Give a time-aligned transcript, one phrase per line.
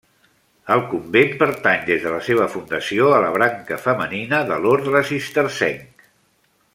[0.75, 6.07] El convent pertany des de la seva fundació a la branca femenina de l'orde cistercenc.